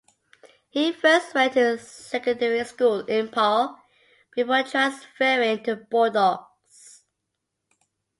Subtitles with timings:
[0.67, 3.77] He first went to secondary school in Pau,
[4.35, 6.43] before transferring to Bordeaux.